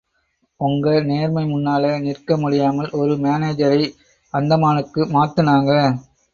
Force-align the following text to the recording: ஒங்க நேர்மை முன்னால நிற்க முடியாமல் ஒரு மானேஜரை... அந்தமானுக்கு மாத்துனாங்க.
ஒங்க 0.59 0.93
நேர்மை 1.03 1.43
முன்னால 1.47 1.91
நிற்க 2.05 2.37
முடியாமல் 2.37 2.89
ஒரு 2.95 3.15
மானேஜரை... 3.21 3.81
அந்தமானுக்கு 4.33 5.01
மாத்துனாங்க. 5.13 5.71